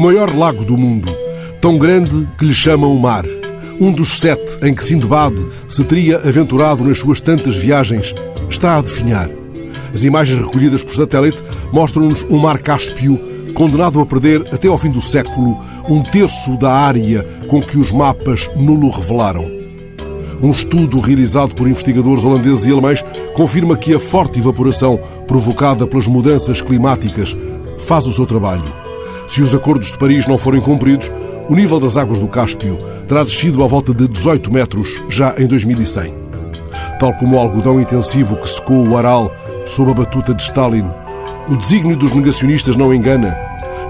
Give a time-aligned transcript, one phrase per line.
[0.00, 1.08] maior lago do mundo,
[1.60, 3.24] tão grande que lhe chamam o mar.
[3.80, 5.34] Um dos sete em que Sindbad
[5.68, 8.14] se teria aventurado nas suas tantas viagens,
[8.50, 9.30] está a definhar.
[9.94, 11.42] As imagens recolhidas por satélite
[11.72, 13.18] mostram-nos um mar Cáspio
[13.54, 15.58] condenado a perder, até ao fim do século,
[15.88, 19.50] um terço da área com que os mapas nulo revelaram.
[20.40, 23.04] Um estudo realizado por investigadores holandeses e alemães
[23.34, 27.36] confirma que a forte evaporação provocada pelas mudanças climáticas
[27.78, 28.87] faz o seu trabalho.
[29.28, 31.12] Se os acordos de Paris não forem cumpridos,
[31.50, 35.46] o nível das águas do Cáspio terá descido à volta de 18 metros já em
[35.46, 36.14] 2100.
[36.98, 39.30] Tal como o algodão intensivo que secou o Aral
[39.66, 40.86] sob a batuta de Stalin,
[41.46, 43.38] o desígnio dos negacionistas não engana.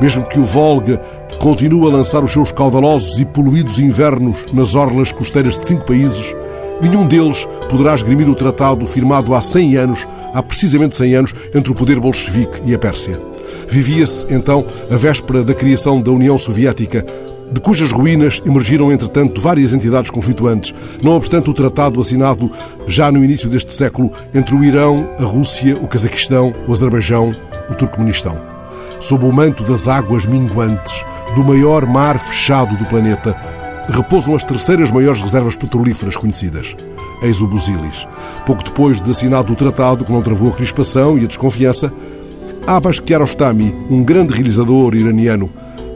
[0.00, 1.00] Mesmo que o Volga
[1.38, 6.34] continue a lançar os seus caudalosos e poluídos invernos nas orlas costeiras de cinco países,
[6.82, 11.70] nenhum deles poderá esgrimir o tratado firmado há 100 anos, há precisamente 100 anos, entre
[11.70, 13.37] o poder bolchevique e a Pérsia.
[13.68, 17.04] Vivia-se, então, a véspera da criação da União Soviética,
[17.50, 22.50] de cujas ruínas emergiram, entretanto, várias entidades conflituantes, não obstante o tratado assinado
[22.86, 27.34] já no início deste século entre o Irão, a Rússia, o Cazaquistão, o Azerbaijão,
[27.70, 28.38] o Turcomenistão.
[29.00, 31.04] Sob o manto das águas minguantes
[31.34, 33.36] do maior mar fechado do planeta,
[33.88, 36.76] repousam as terceiras maiores reservas petrolíferas conhecidas.
[37.22, 38.06] Eis o Buzilis.
[38.46, 41.92] Pouco depois de assinado o tratado, que não travou a crispação e a desconfiança,
[42.68, 45.48] Abbas Kiarostami, um grande realizador iraniano,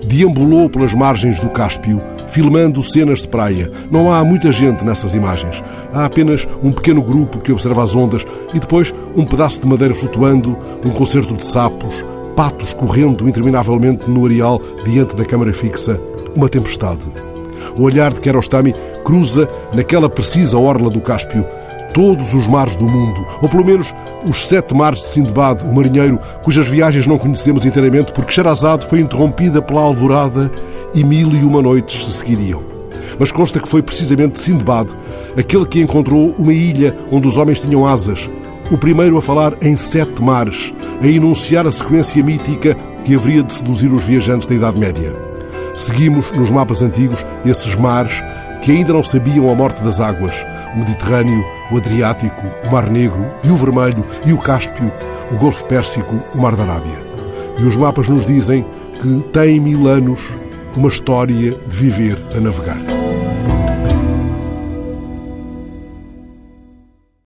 [0.06, 3.70] deambulou pelas margens do Cáspio, filmando cenas de praia.
[3.90, 5.62] Não há muita gente nessas imagens.
[5.92, 9.94] Há apenas um pequeno grupo que observa as ondas e depois um pedaço de madeira
[9.94, 11.94] flutuando, um concerto de sapos,
[12.34, 16.00] patos correndo interminavelmente no areal diante da câmara fixa,
[16.34, 17.06] uma tempestade.
[17.76, 21.44] O olhar de Kiarostami cruza naquela precisa orla do Cáspio
[21.92, 23.94] todos os mares do mundo, ou pelo menos
[24.26, 29.00] os sete mares de Sindbad, o marinheiro, cujas viagens não conhecemos inteiramente porque Sherazade foi
[29.00, 30.50] interrompida pela alvorada
[30.94, 32.62] e mil e uma noites se seguiriam.
[33.18, 34.90] Mas consta que foi precisamente Sindbad
[35.36, 38.28] aquele que encontrou uma ilha onde os homens tinham asas,
[38.70, 40.72] o primeiro a falar em sete mares,
[41.02, 45.14] a enunciar a sequência mítica que haveria de seduzir os viajantes da Idade Média.
[45.77, 48.22] Seguimos nos mapas antigos esses mares
[48.62, 50.34] que ainda não sabiam a morte das águas,
[50.74, 54.90] o Mediterrâneo, o Adriático, o Mar Negro e o Vermelho e o Cáspio,
[55.30, 57.02] o Golfo Pérsico, o Mar da Arábia.
[57.58, 58.64] E os mapas nos dizem
[59.00, 60.20] que tem mil anos
[60.77, 63.02] uma história de viver a navegar.